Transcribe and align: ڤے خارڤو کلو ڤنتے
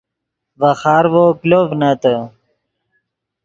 ڤے 0.59 0.71
خارڤو 0.81 1.25
کلو 1.41 1.59
ڤنتے 1.69 2.13